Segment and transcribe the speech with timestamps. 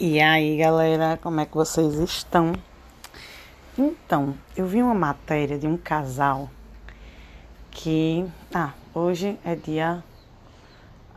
[0.00, 2.52] E aí, galera, como é que vocês estão?
[3.76, 6.48] Então, eu vi uma matéria de um casal
[7.68, 8.24] que.
[8.54, 10.04] Ah, hoje é dia.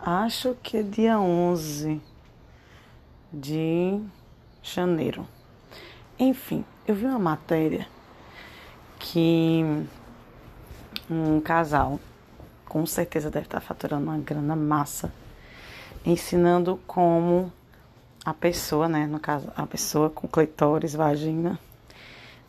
[0.03, 2.01] Acho que é dia 11
[3.31, 4.01] de
[4.63, 5.27] janeiro.
[6.17, 7.87] Enfim, eu vi uma matéria
[8.97, 9.63] que
[11.07, 11.99] um casal
[12.65, 15.13] com certeza deve estar faturando uma grana massa
[16.03, 17.53] ensinando como
[18.23, 21.59] a pessoa, né, no caso, a pessoa com clitóris, vagina,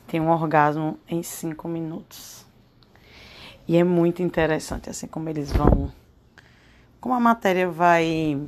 [0.07, 2.45] tem um orgasmo em cinco minutos.
[3.67, 5.91] E é muito interessante, assim, como eles vão.
[7.01, 8.39] Como a matéria vai.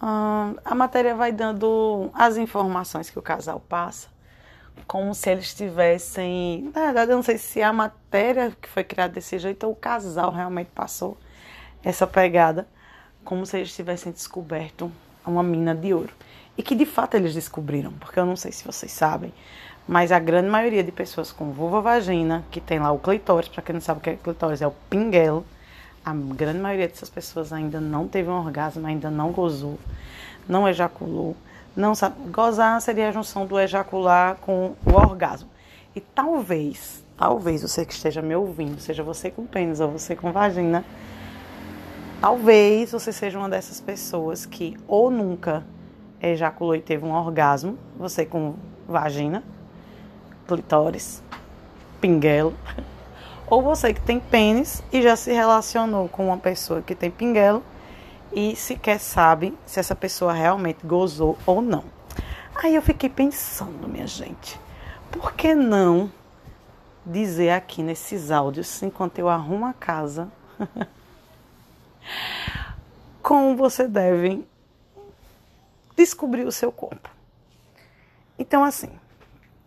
[0.00, 4.08] Uh, a matéria vai dando as informações que o casal passa,
[4.86, 6.70] como se eles tivessem.
[6.74, 9.76] Na verdade, eu não sei se a matéria que foi criada desse jeito ou o
[9.76, 11.18] casal realmente passou
[11.82, 12.66] essa pegada,
[13.24, 14.90] como se eles tivessem descoberto
[15.26, 16.12] uma mina de ouro.
[16.56, 19.32] E que de fato eles descobriram, porque eu não sei se vocês sabem,
[19.86, 23.62] mas a grande maioria de pessoas com vulva vagina, que tem lá o clitóris, para
[23.62, 25.44] quem não sabe o que é clitóris, é o pinguelo,
[26.04, 29.78] a grande maioria dessas pessoas ainda não teve um orgasmo, ainda não gozou,
[30.48, 31.36] não ejaculou,
[31.76, 32.16] não sabe.
[32.30, 35.48] Gozar seria a junção do ejacular com o orgasmo.
[35.94, 40.32] E talvez, talvez você que esteja me ouvindo, seja você com pênis ou você com
[40.32, 40.84] vagina,
[42.20, 45.64] Talvez você seja uma dessas pessoas que ou nunca
[46.20, 48.54] ejaculou e teve um orgasmo, você com
[48.88, 49.44] vagina,
[50.48, 51.22] clitóris,
[52.00, 52.54] pinguelo,
[53.48, 57.62] ou você que tem pênis e já se relacionou com uma pessoa que tem pinguelo
[58.32, 61.84] e sequer sabe se essa pessoa realmente gozou ou não.
[62.62, 64.58] Aí eu fiquei pensando, minha gente,
[65.10, 66.10] por que não
[67.04, 70.28] dizer aqui nesses áudios, enquanto eu arrumo a casa,
[73.22, 74.46] como você deve
[75.96, 77.10] descobrir o seu corpo.
[78.38, 78.90] Então, assim,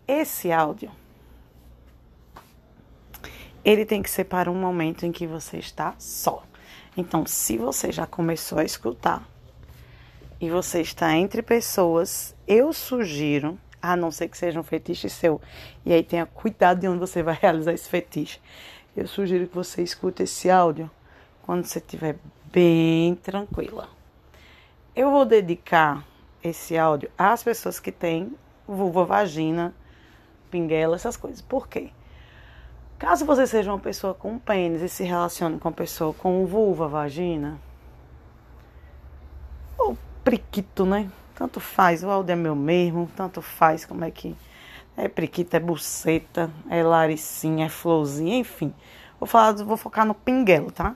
[0.08, 0.92] esse áudio
[3.64, 6.44] ele tem que ser para um momento em que você está só.
[6.96, 9.28] Então, se você já começou a escutar
[10.40, 15.42] e você está entre pessoas, eu sugiro, a não ser que seja um fetiche seu,
[15.86, 18.40] e aí tenha cuidado de onde você vai realizar esse fetiche.
[18.96, 20.90] Eu sugiro que você escute esse áudio
[21.44, 22.18] quando você estiver
[22.52, 23.90] bem tranquila.
[24.96, 26.06] Eu vou dedicar
[26.44, 28.34] esse áudio às pessoas que têm
[28.68, 29.74] vulva, vagina,
[30.50, 31.42] pinguela, essas coisas.
[31.42, 31.92] Por quê?
[32.98, 36.88] Caso você seja uma pessoa com pênis e se relacione com uma pessoa com vulva,
[36.88, 37.58] vagina,
[39.78, 41.10] ou priquito, né?
[41.34, 44.36] Tanto faz, o áudio é meu mesmo, tanto faz como é que
[44.98, 48.74] é priquito, é buceta, é laricinha, é florzinha, enfim.
[49.18, 50.96] Vou falar, vou focar no pinguelo, tá?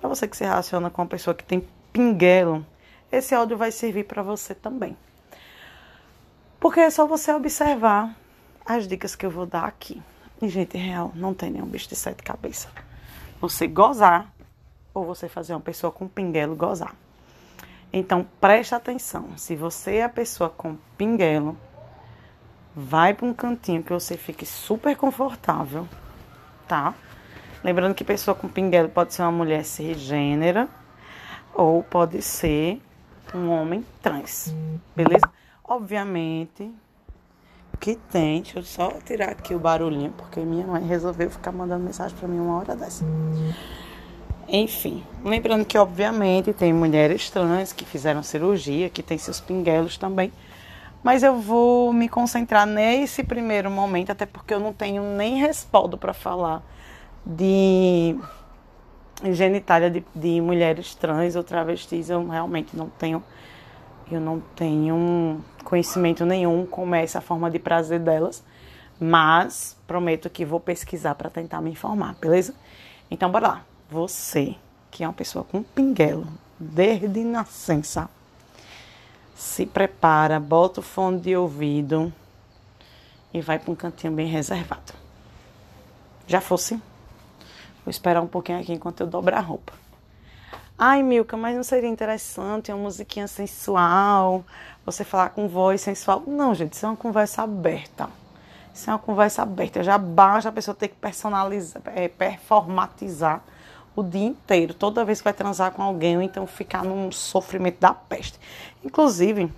[0.00, 2.64] Para você que se relaciona com uma pessoa que tem pinguelo,
[3.10, 4.96] esse áudio vai servir para você também.
[6.60, 8.16] Porque é só você observar
[8.64, 10.02] as dicas que eu vou dar aqui.
[10.40, 12.70] E, gente, real, não tem nenhum bicho de sete cabeças.
[13.40, 14.32] Você gozar
[14.92, 16.94] ou você fazer uma pessoa com pinguelo gozar.
[17.92, 19.36] Então, preste atenção.
[19.36, 21.56] Se você é a pessoa com pinguelo,
[22.74, 25.88] vai para um cantinho que você fique super confortável,
[26.66, 26.94] tá?
[27.62, 30.68] Lembrando que pessoa com pinguelo pode ser uma mulher cisgênera
[31.52, 32.80] ou pode ser
[33.34, 34.54] um homem trans,
[34.94, 35.28] beleza?
[35.64, 36.72] Obviamente
[37.80, 41.84] que tem, deixa eu só tirar aqui o barulhinho, porque minha mãe resolveu ficar mandando
[41.84, 43.04] mensagem para mim uma hora dessa.
[44.48, 50.32] Enfim, lembrando que obviamente tem mulheres trans que fizeram cirurgia, que tem seus pinguelos também.
[51.02, 55.96] Mas eu vou me concentrar nesse primeiro momento, até porque eu não tenho nem respaldo
[55.96, 56.62] para falar
[57.28, 58.18] de
[59.32, 63.22] genitália de, de mulheres trans ou travestis, eu realmente não tenho
[64.10, 68.42] eu não tenho conhecimento nenhum como é essa forma de prazer delas,
[68.98, 72.54] mas prometo que vou pesquisar para tentar me informar, beleza?
[73.10, 73.64] Então bora lá.
[73.90, 74.54] Você,
[74.90, 76.26] que é uma pessoa com pinguelo
[76.58, 78.08] desde nascença,
[79.34, 82.10] se prepara, bota o fone de ouvido
[83.32, 84.94] e vai para um cantinho bem reservado.
[86.26, 86.80] Já fosse?
[87.88, 89.72] Vou esperar um pouquinho aqui enquanto eu dobro a roupa.
[90.78, 94.44] Ai, Milka, mas não seria interessante uma musiquinha sensual,
[94.84, 96.22] você falar com voz sensual?
[96.26, 98.10] Não, gente, isso é uma conversa aberta.
[98.74, 99.82] Isso é uma conversa aberta.
[99.82, 103.42] Já basta a pessoa ter que personalizar, é, performatizar
[103.96, 107.80] o dia inteiro, toda vez que vai transar com alguém, ou então ficar num sofrimento
[107.80, 108.38] da peste.
[108.84, 109.50] Inclusive,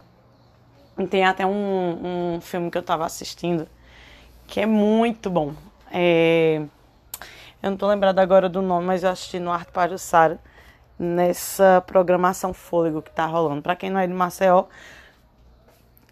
[1.11, 3.67] tem até um, um filme que eu estava assistindo
[4.47, 5.53] que é muito bom.
[5.91, 6.62] É
[7.62, 10.39] eu não tô lembrada agora do nome, mas eu assisti no Arte Pajussara
[10.99, 13.62] nessa programação Fôlego que tá rolando.
[13.62, 14.65] Para quem não é de Maceió,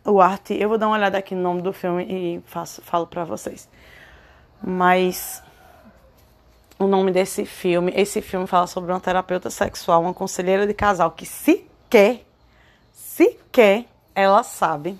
[0.04, 3.06] o arte, eu vou dar uma olhada aqui no nome do filme e faço, falo
[3.06, 3.68] para vocês.
[4.62, 5.42] Mas
[6.78, 11.10] o nome desse filme, esse filme fala sobre uma terapeuta sexual, uma conselheira de casal
[11.10, 12.24] que sequer,
[12.92, 13.84] sequer
[14.14, 14.98] ela sabe,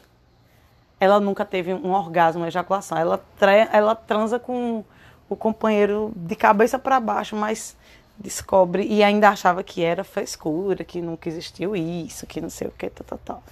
[1.01, 2.99] ela nunca teve um orgasmo, uma ejaculação.
[2.99, 3.25] Ela,
[3.73, 4.85] ela transa com
[5.29, 7.77] o companheiro de cabeça para baixo, mas
[8.17, 12.73] descobre e ainda achava que era frescura, que nunca existiu isso, que não sei o
[12.73, 13.43] que, tal, tal, tal.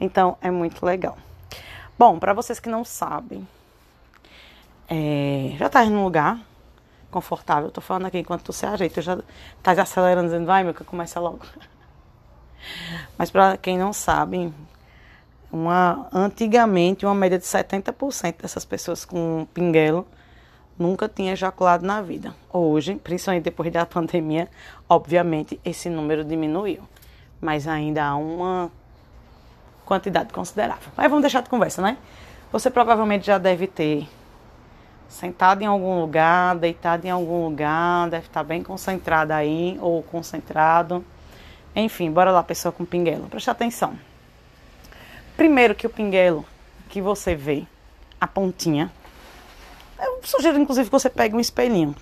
[0.00, 1.16] Então é muito legal.
[1.98, 3.46] Bom, para vocês que não sabem,
[4.88, 6.40] é, já tá em um lugar
[7.10, 7.70] confortável.
[7.70, 9.18] tô falando aqui enquanto tu se ajeita, já
[9.62, 11.40] tá acelerando, dizendo, vai, meu, que começa logo.
[13.18, 14.52] Mas para quem não sabe,
[15.52, 20.06] uma, antigamente, uma média de 70% dessas pessoas com pinguelo
[20.80, 22.34] nunca tinha ejaculado na vida.
[22.52, 24.48] Hoje, principalmente depois da pandemia,
[24.88, 26.82] obviamente esse número diminuiu.
[27.40, 28.70] Mas ainda há uma
[29.84, 30.90] quantidade considerável.
[30.96, 31.98] Mas vamos deixar de conversa, né?
[32.50, 34.08] Você provavelmente já deve ter
[35.08, 41.04] sentado em algum lugar, deitado em algum lugar, deve estar bem concentrado aí ou concentrado.
[41.74, 43.28] Enfim, bora lá, pessoa com pinguelo.
[43.28, 43.98] Preste atenção.
[45.36, 46.44] Primeiro que o pinguelo
[46.88, 47.64] que você vê,
[48.20, 48.90] a pontinha,
[50.02, 51.94] eu sugiro inclusive que você pegue um espelhinho.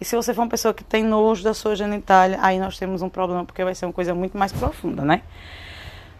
[0.00, 3.02] E se você for uma pessoa que tem nojo da sua genitália, aí nós temos
[3.02, 5.22] um problema porque vai ser uma coisa muito mais profunda, né?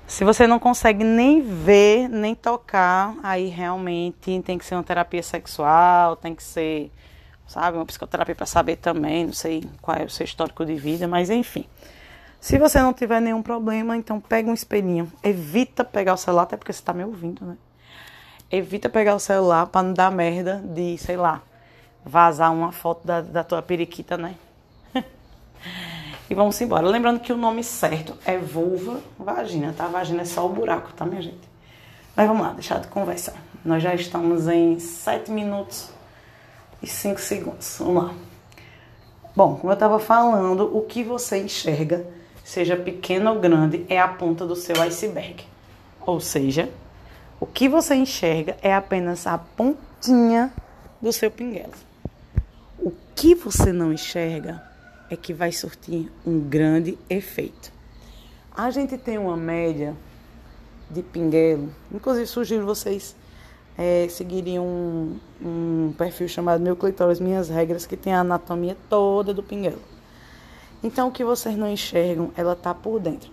[0.07, 5.23] Se você não consegue nem ver, nem tocar, aí realmente tem que ser uma terapia
[5.23, 6.93] sexual, tem que ser,
[7.47, 11.09] sabe, uma psicoterapia para saber também, não sei qual é o seu histórico de vida,
[11.09, 11.67] mas enfim.
[12.41, 15.11] Se você não tiver nenhum problema, então pega um espelhinho.
[15.23, 17.57] Evita pegar o celular, até porque você está me ouvindo, né?
[18.53, 21.41] Evita pegar o celular para não dar merda de, sei lá,
[22.05, 24.35] vazar uma foto da, da tua periquita, né?
[26.29, 26.87] E vamos embora.
[26.87, 29.87] Lembrando que o nome certo é vulva vagina, tá?
[29.87, 31.49] Vagina é só o buraco, tá, minha gente?
[32.15, 33.35] Mas vamos lá, deixar de conversar.
[33.65, 35.91] Nós já estamos em 7 minutos
[36.83, 37.77] e 5 segundos.
[37.79, 38.15] Vamos lá.
[39.35, 42.07] Bom, como eu estava falando, o que você enxerga,
[42.45, 45.45] seja pequeno ou grande, é a ponta do seu iceberg.
[46.01, 46.69] Ou seja,
[47.43, 50.53] o que você enxerga é apenas a pontinha
[51.01, 51.73] do seu pinguelo.
[52.79, 54.63] O que você não enxerga
[55.11, 57.73] é que vai surtir um grande efeito.
[58.57, 59.93] A gente tem uma média
[60.89, 63.17] de pinguelo, inclusive sugiro vocês
[63.77, 64.07] é,
[64.61, 69.83] um, um perfil chamado Meu Clitóris Minhas Regras, que tem a anatomia toda do pinguelo.
[70.81, 73.33] Então, o que vocês não enxergam, ela tá por dentro.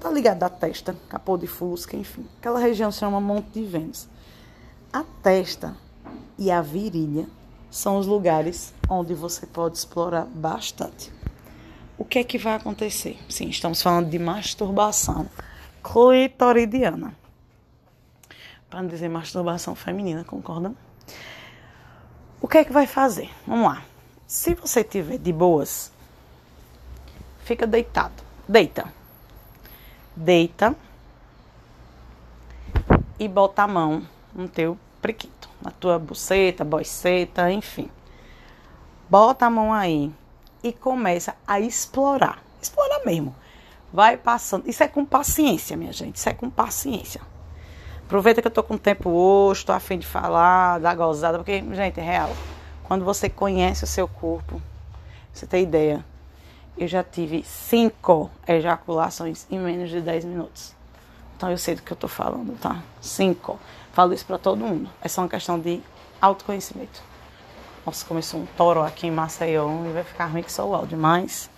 [0.00, 2.26] Tá ligada à testa, capô de fusca, enfim.
[2.38, 4.08] Aquela região se chama Monte de Vênus.
[4.90, 5.76] A testa
[6.38, 7.28] e a virilha
[7.70, 11.12] são os lugares onde você pode explorar bastante.
[11.98, 13.18] O que é que vai acontecer?
[13.28, 15.28] Sim, estamos falando de masturbação
[15.84, 17.14] clitoridiana.
[18.70, 20.74] Para não dizer masturbação feminina, concordam?
[22.40, 23.30] O que é que vai fazer?
[23.46, 23.82] Vamos lá.
[24.26, 25.92] Se você tiver de boas,
[27.44, 28.22] fica deitado.
[28.48, 28.99] Deita.
[30.14, 30.74] Deita
[33.18, 34.02] e bota a mão
[34.34, 37.90] no teu prequito na tua buceta, boceta, enfim.
[39.08, 40.12] Bota a mão aí
[40.62, 42.42] e começa a explorar.
[42.60, 43.34] Explorar mesmo.
[43.92, 44.68] Vai passando.
[44.68, 46.16] Isso é com paciência, minha gente.
[46.16, 47.20] Isso é com paciência.
[48.04, 52.00] Aproveita que eu tô com tempo hoje, tô afim de falar, dar gozada, porque, gente,
[52.00, 52.30] é real.
[52.82, 54.60] Quando você conhece o seu corpo,
[55.32, 56.04] você tem ideia.
[56.76, 60.74] Eu já tive cinco ejaculações em menos de 10 minutos.
[61.36, 62.82] Então eu sei do que eu tô falando, tá?
[63.00, 63.58] Cinco.
[63.92, 64.90] Falo isso para todo mundo.
[65.00, 65.80] É só uma questão de
[66.20, 67.02] autoconhecimento.
[67.84, 70.98] Nossa, começou um toro aqui em Maceió e vai ficar ruim que só o áudio,
[70.98, 71.50] mas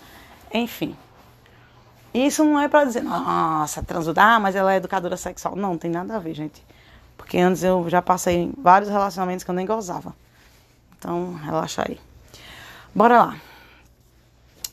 [0.53, 0.97] enfim.
[2.15, 5.57] Isso não é para dizer, nossa, transudar, ah, mas ela é educadora sexual.
[5.57, 6.65] Não, não tem nada a ver, gente.
[7.17, 10.15] Porque antes eu já passei vários relacionamentos que eu nem gozava.
[10.99, 11.99] Então, relaxa aí.
[12.95, 13.37] Bora lá.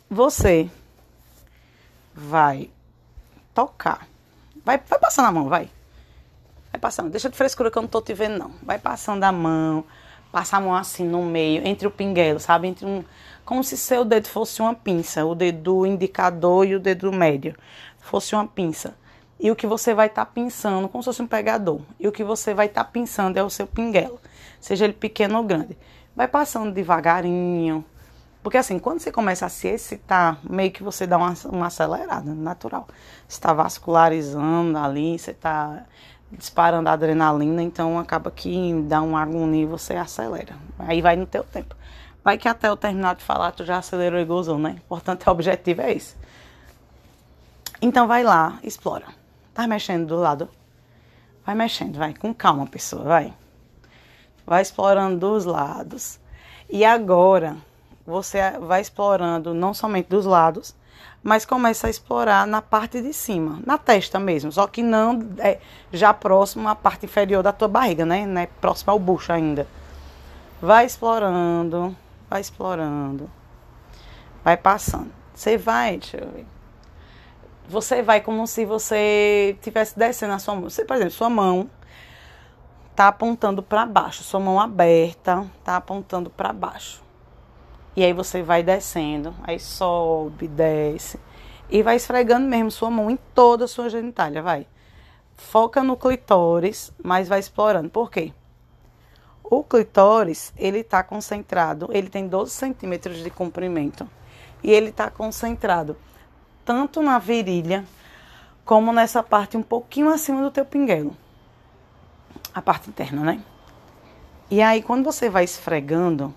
[0.10, 0.68] Você
[2.16, 2.72] vai
[3.54, 4.08] tocar.
[4.66, 5.70] Vai, vai passando a mão, vai.
[6.72, 7.12] Vai passando.
[7.12, 8.52] Deixa de frescura que eu não tô te vendo, não.
[8.64, 9.84] Vai passando a mão.
[10.32, 12.68] Passa a mão assim no meio, entre o pinguelo, sabe?
[12.68, 13.04] Entre um.
[13.46, 15.24] Como se seu dedo fosse uma pinça.
[15.26, 17.56] O dedo indicador e o dedo médio.
[18.00, 18.96] Fosse uma pinça.
[19.40, 21.82] E o que você vai estar tá pensando, como se fosse um pegador.
[22.00, 24.20] E o que você vai estar tá pensando é o seu pinguelo.
[24.60, 25.78] Seja ele pequeno ou grande.
[26.16, 27.86] Vai passando devagarinho.
[28.50, 32.34] Porque assim, quando você começa a se excitar, meio que você dá uma, uma acelerada,
[32.34, 32.88] natural.
[33.28, 35.86] Você está vascularizando ali, você está
[36.32, 40.56] disparando a adrenalina, então acaba que dá um agonia e você acelera.
[40.80, 41.76] Aí vai no teu tempo.
[42.24, 44.78] Vai que até eu terminar de falar, tu já acelerou e gozou, né?
[44.84, 46.16] Importante, o objetivo é esse.
[47.80, 49.06] Então vai lá, explora.
[49.54, 50.50] Tá mexendo do lado?
[51.46, 53.32] Vai mexendo, vai, com calma, pessoa, vai.
[54.44, 56.20] Vai explorando dos lados.
[56.68, 57.56] E agora,
[58.10, 60.76] você vai explorando não somente dos lados,
[61.22, 65.60] mas começa a explorar na parte de cima, na testa mesmo, só que não é,
[65.94, 68.26] já próximo à parte inferior da tua barriga, né?
[68.26, 68.48] né?
[68.60, 69.68] Próximo ao bucho ainda.
[70.62, 71.96] Vai explorando,
[72.30, 73.30] vai explorando,
[74.44, 75.12] vai passando.
[75.34, 76.46] Você vai, deixa eu ver.
[77.70, 80.70] Você vai como se você tivesse descendo a sua mão.
[80.70, 81.70] Você, por exemplo, sua mão
[82.96, 87.09] tá apontando para baixo, sua mão aberta tá apontando para baixo.
[87.96, 91.20] E aí você vai descendo, aí sobe, desce.
[91.70, 94.66] E vai esfregando mesmo sua mão em toda a sua genitália, vai.
[95.36, 97.90] Foca no clitóris, mas vai explorando.
[97.90, 98.34] Por quê?
[99.44, 104.08] O clitóris, ele está concentrado, ele tem 12 centímetros de comprimento.
[104.62, 105.98] E ele está concentrado
[106.64, 107.86] tanto na virilha,
[108.64, 111.18] como nessa parte um pouquinho acima do teu pinguelo.
[112.54, 113.44] A parte interna, né?
[114.52, 116.34] E aí, quando você vai esfregando,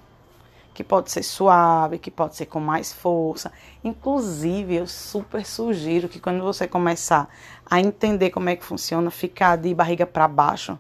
[0.75, 3.52] que pode ser suave, que pode ser com mais força.
[3.85, 7.29] Inclusive, eu super sugiro que quando você começar
[7.67, 10.79] a entender como é que funciona, ficar de barriga para baixo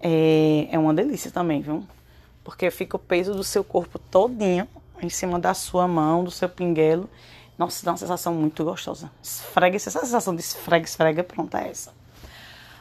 [0.00, 1.86] é, é uma delícia também, viu?
[2.42, 4.66] Porque fica o peso do seu corpo todinho
[5.00, 7.08] em cima da sua mão, do seu pinguelo.
[7.56, 9.10] Nossa, dá uma sensação muito gostosa.
[9.22, 11.92] Esfrega, essa sensação de esfrega, esfrega, pronto, é essa.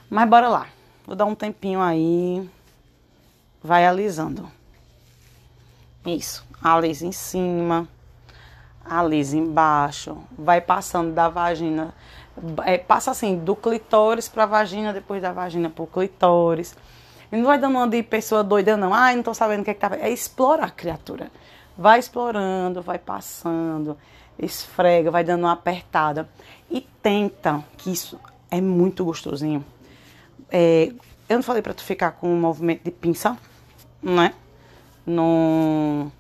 [0.10, 0.68] Mas bora lá.
[1.06, 2.50] Vou dar um tempinho aí.
[3.62, 4.52] Vai alisando.
[6.06, 6.46] Isso.
[6.62, 7.88] Alisa em cima,
[8.84, 11.94] alisa embaixo, vai passando da vagina,
[12.66, 16.76] é, passa assim, do clitóris para a vagina, depois da vagina para o clitóris.
[17.32, 18.94] E não vai dando uma de pessoa doida, não.
[18.94, 19.96] Ai, não tô sabendo o que é que tá.
[19.96, 21.32] É explorar a criatura.
[21.78, 23.98] Vai explorando, vai passando,
[24.38, 26.28] esfrega, vai dando uma apertada.
[26.70, 29.64] E tenta, que isso é muito gostosinho.
[30.50, 30.92] É,
[31.30, 33.38] eu não falei para tu ficar com um movimento de pinça,
[34.04, 34.30] não
[35.06, 36.12] no,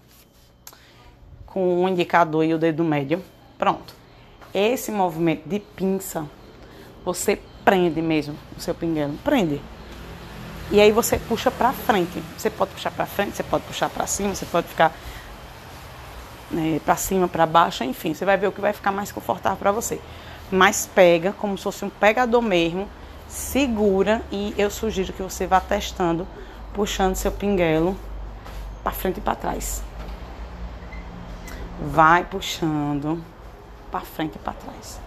[1.46, 3.24] com o indicador e o dedo médio.
[3.58, 3.94] Pronto.
[4.54, 6.26] Esse movimento de pinça,
[7.06, 9.14] você prende mesmo o seu pinguelo.
[9.24, 9.62] Prende.
[10.72, 12.22] E aí você puxa para frente.
[12.38, 14.94] Você pode puxar para frente, você pode puxar para cima, você pode ficar
[16.52, 19.58] né, para cima, para baixo, enfim, você vai ver o que vai ficar mais confortável
[19.58, 20.00] para você.
[20.52, 22.88] Mas pega como se fosse um pegador mesmo,
[23.28, 26.28] segura e eu sugiro que você vá testando,
[26.74, 27.96] puxando seu pinguelo
[28.84, 29.84] para frente e para trás.
[31.82, 33.24] Vai puxando
[33.92, 35.00] para frente e para trás.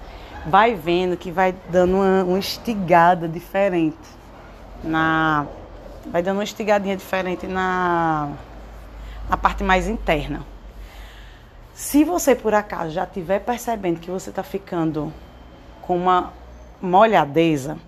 [0.46, 3.96] Vai vendo que vai dando uma, uma estigada diferente
[4.82, 5.46] na
[6.06, 8.30] vai dando uma estigadinha diferente na
[9.28, 10.42] na parte mais interna.
[11.74, 15.12] Se você por acaso já estiver percebendo que você está ficando
[15.82, 16.32] com uma
[16.80, 17.78] molhadeza,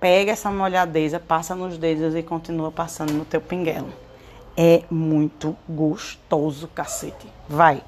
[0.00, 3.92] pega essa molhadeza, passa nos dedos e continua passando no teu pinguelo.
[4.56, 7.26] É muito gostoso, cacete.
[7.48, 7.82] Vai.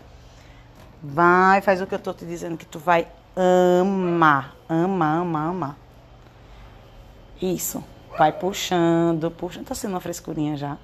[1.02, 3.06] Vai, faz o que eu tô te dizendo que tu vai
[3.36, 4.56] amar.
[4.66, 5.76] Amar, amar, amar.
[7.40, 7.84] Isso.
[8.16, 9.66] Vai puxando, puxando.
[9.66, 10.78] Tá sendo uma frescurinha já.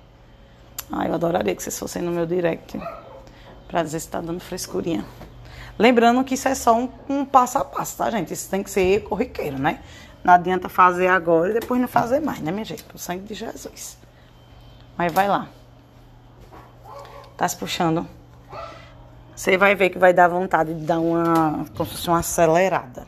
[0.93, 2.79] Ah, eu adoraria que vocês fossem no meu direct.
[3.67, 5.05] Pra dizer se tá dando frescurinha.
[5.79, 8.35] Lembrando que isso é só um, um passo a passo, tá, gente?
[8.35, 9.83] Isso tem que ser corriqueiro, né?
[10.23, 12.85] Não adianta fazer agora e depois não fazer mais, né, minha gente?
[12.85, 13.97] Pro sangue de Jesus.
[14.99, 15.49] Mas vai lá
[17.41, 18.07] tá se puxando,
[19.35, 23.07] você vai ver que vai dar vontade de dar uma, como se fosse uma acelerada.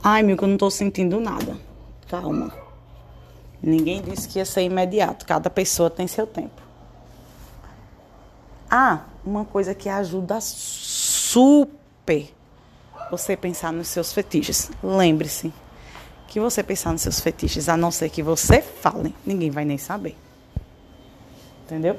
[0.00, 1.56] Ai, que eu não tô sentindo nada.
[2.08, 2.52] Calma.
[3.60, 5.26] Ninguém disse que ia ser imediato.
[5.26, 6.62] Cada pessoa tem seu tempo.
[8.70, 12.32] Ah, uma coisa que ajuda super
[13.10, 14.70] você pensar nos seus fetiches.
[14.80, 15.52] Lembre-se
[16.28, 19.78] que você pensar nos seus fetiches, a não ser que você fale, ninguém vai nem
[19.78, 20.16] saber.
[21.74, 21.98] Entendeu?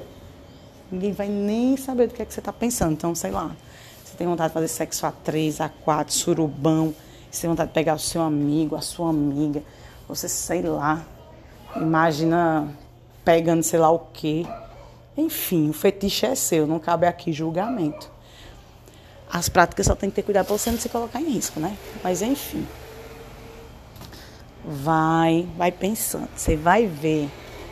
[0.90, 2.92] Ninguém vai nem saber do que é que você está pensando.
[2.92, 3.54] Então, sei lá,
[4.02, 6.94] você tem vontade de fazer sexo a três, a quatro, surubão,
[7.30, 9.62] você tem vontade de pegar o seu amigo, a sua amiga,
[10.08, 11.04] você sei lá,
[11.76, 12.68] imagina
[13.22, 14.46] pegando sei lá o quê.
[15.14, 18.10] Enfim, o fetiche é seu, não cabe aqui julgamento.
[19.30, 21.76] As práticas só tem que ter cuidado para você não se colocar em risco, né?
[22.02, 22.66] Mas enfim.
[24.64, 26.28] Vai, vai pensando.
[26.34, 27.28] Você vai ver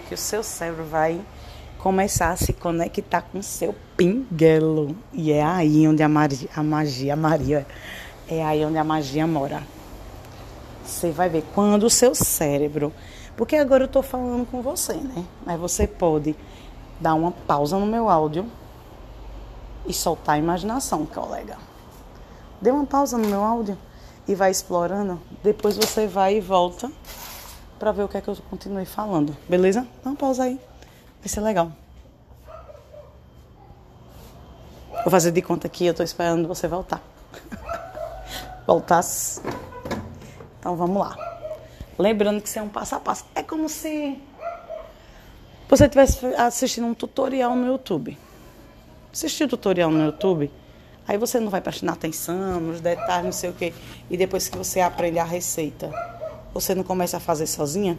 [0.06, 1.20] que o seu cérebro vai
[1.84, 4.96] começar a se conectar com seu pinguelo.
[5.12, 7.66] E é aí onde a magia, a magia, a Maria,
[8.26, 9.62] é aí onde a magia mora.
[10.82, 12.90] Você vai ver quando o seu cérebro.
[13.36, 15.26] Porque agora eu estou falando com você, né?
[15.44, 16.34] Mas você pode
[16.98, 18.46] dar uma pausa no meu áudio
[19.86, 21.58] e soltar a imaginação, colega.
[22.62, 23.76] Dê uma pausa no meu áudio
[24.26, 26.90] e vai explorando, depois você vai e volta
[27.78, 29.36] para ver o que é que eu continuei falando.
[29.46, 29.86] Beleza?
[30.02, 30.58] Não, pausa aí.
[31.24, 31.72] Vai ser legal.
[34.90, 37.02] Vou fazer de conta que eu tô esperando você voltar.
[38.66, 39.40] Voltasse.
[40.60, 41.16] Então vamos lá.
[41.98, 43.24] Lembrando que isso é um passo a passo.
[43.34, 44.20] É como se
[45.66, 48.18] você estivesse assistindo um tutorial no YouTube.
[49.10, 50.50] Assistir o tutorial no YouTube,
[51.08, 53.72] aí você não vai prestar atenção nos detalhes, não sei o quê.
[54.10, 55.90] E depois que você aprende a receita,
[56.52, 57.98] você não começa a fazer sozinha?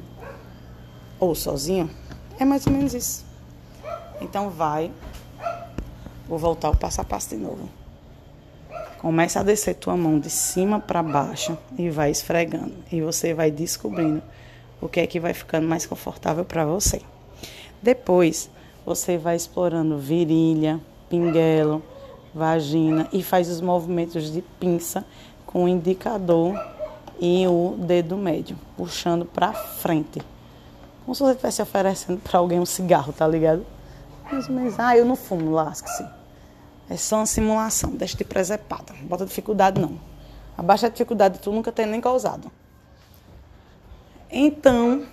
[1.19, 1.89] Ou sozinho?
[2.39, 3.25] É mais ou menos isso.
[4.19, 4.91] Então vai.
[6.27, 7.69] Vou voltar o passo a passo de novo.
[8.99, 12.73] Começa a descer tua mão de cima para baixo e vai esfregando.
[12.91, 14.21] E você vai descobrindo
[14.81, 17.01] o que é que vai ficando mais confortável para você.
[17.81, 18.49] Depois,
[18.85, 21.83] você vai explorando virilha, pinguelo,
[22.33, 25.05] vagina e faz os movimentos de pinça
[25.45, 26.59] com o indicador
[27.19, 30.21] e o dedo médio, puxando para frente.
[31.05, 33.63] Como se você estivesse oferecendo para alguém um cigarro, tá ligado?
[34.31, 36.03] Ou menos, ah, eu não fumo, lasca-se.
[36.89, 38.93] É só uma simulação, deixa de presepada.
[38.99, 39.99] Não bota dificuldade não.
[40.57, 42.51] Abaixa a dificuldade, tu nunca tem nem causado.
[44.31, 45.05] Então,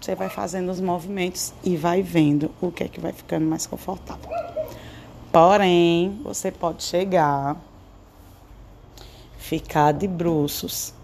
[0.00, 3.66] você vai fazendo os movimentos e vai vendo o que é que vai ficando mais
[3.66, 4.30] confortável.
[5.32, 7.56] Porém, você pode chegar,
[9.36, 10.94] ficar de bruços,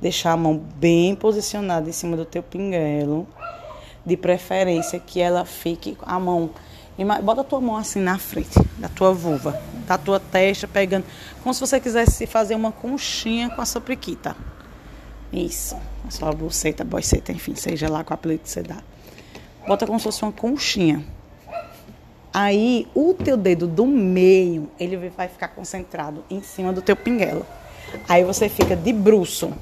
[0.00, 3.26] deixar a mão bem posicionada em cima do teu pinguelo,
[4.04, 6.50] de preferência que ela fique a mão
[7.22, 11.04] Bota a tua mão assim na frente da tua vulva, da tua testa, pegando.
[11.42, 14.36] Como se você quisesse fazer uma conchinha com a sua priquita.
[15.32, 15.74] Isso.
[16.06, 18.76] A sua buceta, boiceta, enfim, seja lá o apelido que você dá.
[19.66, 21.04] Bota como se fosse uma conchinha.
[22.34, 27.46] Aí, o teu dedo do meio, ele vai ficar concentrado em cima do teu pinguelo.
[28.08, 29.52] Aí você fica de bruço.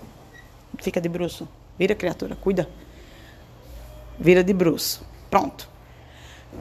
[0.80, 1.48] Fica de bruço.
[1.78, 2.68] Vira, criatura, cuida.
[4.20, 5.02] Vira de bruço.
[5.30, 5.66] Pronto.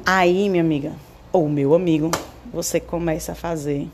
[0.05, 0.93] Aí, minha amiga,
[1.31, 2.09] ou meu amigo,
[2.53, 3.89] você começa a fazer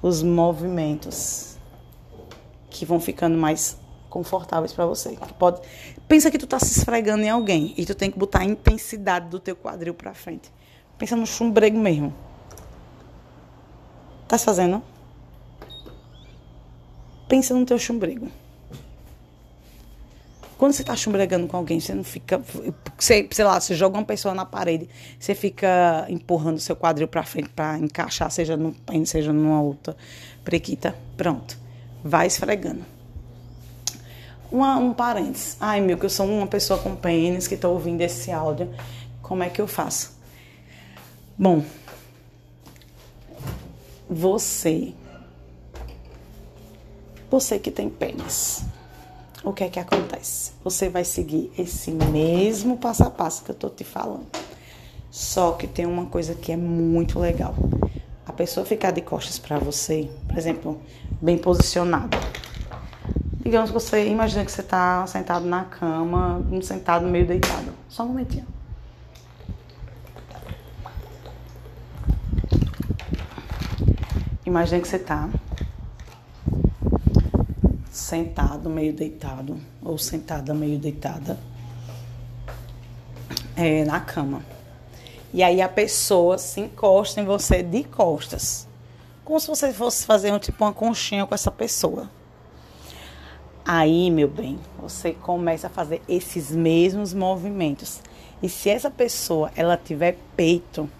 [0.00, 1.58] os movimentos
[2.70, 3.76] que vão ficando mais
[4.08, 5.18] confortáveis para você.
[5.38, 5.60] Pode
[6.08, 9.28] pensa que tu tá se esfregando em alguém e tu tem que botar a intensidade
[9.28, 10.50] do teu quadril para frente.
[10.96, 12.14] Pensa no chumbrego mesmo.
[14.26, 14.82] Tá se fazendo?
[17.28, 18.28] Pensa no teu chumbrego.
[20.56, 22.40] Quando você está chumbregando com alguém, você não fica.
[22.96, 24.88] Você, sei lá, você joga uma pessoa na parede,
[25.18, 29.96] você fica empurrando seu quadril para frente para encaixar, seja no pênis, seja numa outra
[30.44, 30.94] prequita.
[31.16, 31.58] Pronto.
[32.04, 32.84] Vai esfregando.
[34.50, 35.56] Uma, um parênteses.
[35.58, 38.72] Ai, meu, que eu sou uma pessoa com pênis que está ouvindo esse áudio.
[39.20, 40.16] Como é que eu faço?
[41.36, 41.64] Bom,
[44.08, 44.92] você.
[47.28, 48.64] Você que tem pênis
[49.44, 50.52] o que é que acontece?
[50.64, 54.26] Você vai seguir esse mesmo passo a passo que eu tô te falando.
[55.10, 57.54] Só que tem uma coisa que é muito legal.
[58.26, 60.80] A pessoa ficar de costas para você, por exemplo,
[61.20, 62.18] bem posicionada.
[63.40, 67.72] Digamos que você imagina que você está sentado na cama, sentado meio deitado.
[67.88, 68.46] Só um momentinho.
[74.46, 75.28] Imagina que você está
[78.04, 81.38] sentado, meio deitado, ou sentada, meio deitada,
[83.56, 84.44] é, na cama.
[85.32, 88.68] E aí a pessoa se encosta em você de costas.
[89.24, 92.10] Como se você fosse fazer um, tipo uma conchinha com essa pessoa.
[93.64, 98.02] Aí, meu bem, você começa a fazer esses mesmos movimentos.
[98.42, 100.90] E se essa pessoa ela tiver peito,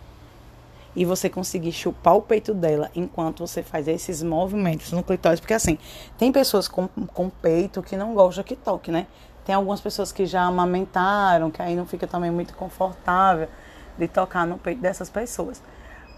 [0.96, 5.40] e você conseguir chupar o peito dela enquanto você faz esses movimentos no clitóris.
[5.40, 5.78] Porque assim,
[6.16, 9.06] tem pessoas com, com peito que não gostam que toque, né?
[9.44, 13.48] Tem algumas pessoas que já amamentaram, que aí não fica também muito confortável
[13.98, 15.62] de tocar no peito dessas pessoas.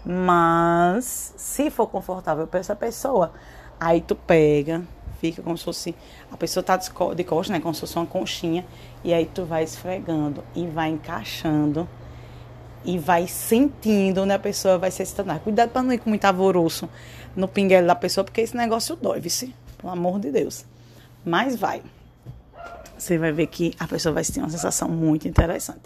[0.05, 3.33] Mas se for confortável para essa pessoa,
[3.79, 4.81] aí tu pega,
[5.19, 5.95] fica como se fosse.
[6.31, 7.59] A pessoa tá de coxa, né?
[7.59, 8.65] Como se fosse uma conchinha.
[9.03, 11.87] E aí tu vai esfregando e vai encaixando
[12.83, 15.39] e vai sentindo onde a pessoa vai se estanar.
[15.39, 16.89] Cuidado para não ir com muito alvoroço
[17.35, 20.65] no pinguelo da pessoa, porque esse negócio dói, vice, pelo amor de Deus.
[21.25, 21.83] Mas vai.
[22.97, 25.83] Você vai ver que a pessoa vai sentir uma sensação muito interessante.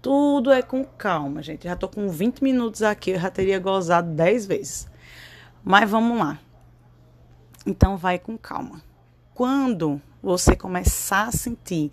[0.00, 1.64] Tudo é com calma, gente.
[1.64, 4.88] Já tô com 20 minutos aqui, eu já teria gozado 10 vezes.
[5.62, 6.38] Mas vamos lá.
[7.66, 8.80] Então vai com calma.
[9.34, 11.92] Quando você começar a sentir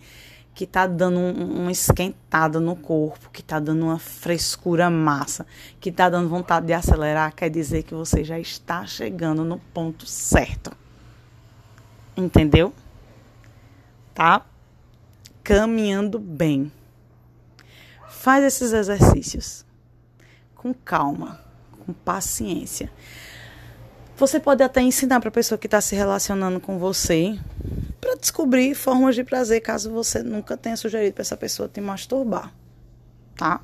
[0.56, 5.46] que está dando um, uma esquentada no corpo, que está dando uma frescura massa,
[5.82, 10.08] que está dando vontade de acelerar, quer dizer que você já está chegando no ponto
[10.08, 10.72] certo.
[12.16, 12.74] Entendeu?
[14.14, 14.46] Tá?
[15.44, 16.72] Caminhando bem.
[18.08, 19.66] Faz esses exercícios
[20.56, 21.42] com calma,
[21.86, 22.90] com paciência.
[24.16, 27.38] Você pode até ensinar para a pessoa que está se relacionando com você
[28.06, 32.54] para descobrir formas de prazer, caso você nunca tenha sugerido para essa pessoa te masturbar,
[33.36, 33.62] tá?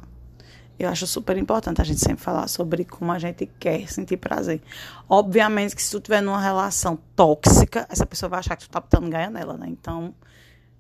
[0.79, 4.59] Eu acho super importante a gente sempre falar sobre como a gente quer sentir prazer.
[5.07, 8.79] Obviamente que se tu tiver numa relação tóxica, essa pessoa vai achar que tu tá
[8.79, 9.67] botando ganha nela, né?
[9.69, 10.11] Então,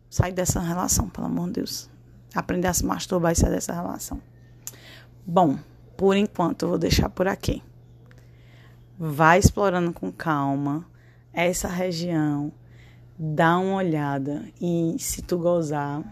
[0.09, 1.87] sai dessa relação, pelo amor de Deus.
[2.33, 4.19] Aprender a se masturbar e sair dessa relação.
[5.23, 5.59] Bom,
[5.95, 7.61] por enquanto eu vou deixar por aqui.
[8.97, 10.83] Vai explorando com calma
[11.31, 12.51] essa região,
[13.17, 16.03] dá uma olhada e se tu gozar,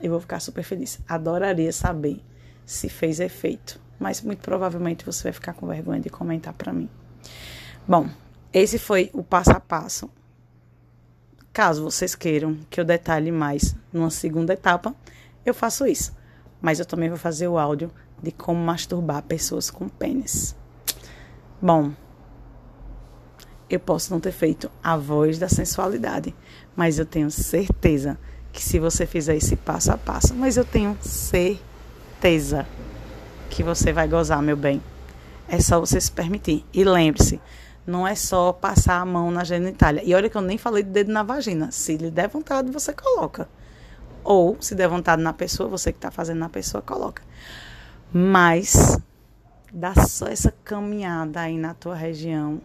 [0.00, 0.98] eu vou ficar super feliz.
[1.08, 2.22] Adoraria saber
[2.64, 3.80] se fez efeito.
[3.98, 6.88] Mas muito provavelmente você vai ficar com vergonha de comentar para mim.
[7.86, 8.08] Bom,
[8.52, 10.10] esse foi o passo a passo.
[11.52, 14.94] Caso vocês queiram que eu detalhe mais numa segunda etapa,
[15.44, 16.12] eu faço isso.
[16.60, 20.56] Mas eu também vou fazer o áudio de como masturbar pessoas com pênis.
[21.60, 21.92] Bom,
[23.76, 26.34] eu posso não ter feito a voz da sensualidade,
[26.74, 28.18] mas eu tenho certeza
[28.52, 32.66] que se você fizer esse passo a passo, mas eu tenho certeza
[33.48, 34.82] que você vai gozar, meu bem.
[35.48, 36.64] É só você se permitir.
[36.72, 37.40] E lembre-se,
[37.86, 40.02] não é só passar a mão na genitália.
[40.04, 41.70] E olha que eu nem falei de dedo na vagina.
[41.70, 43.48] Se lhe der vontade, você coloca.
[44.24, 47.22] Ou, se der vontade na pessoa, você que está fazendo na pessoa, coloca.
[48.12, 48.98] Mas,
[49.72, 52.60] dá só essa caminhada aí na tua região,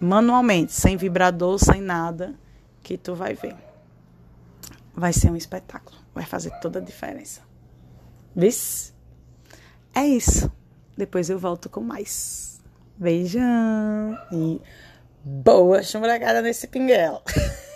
[0.00, 2.34] manualmente, sem vibrador, sem nada,
[2.82, 3.56] que tu vai ver.
[4.94, 5.96] Vai ser um espetáculo.
[6.14, 7.42] Vai fazer toda a diferença.
[8.34, 8.92] Vice?
[9.94, 10.50] É isso.
[10.96, 12.60] Depois eu volto com mais.
[12.96, 14.60] Beijão e
[15.22, 17.20] boa chumbregada nesse pinguelo.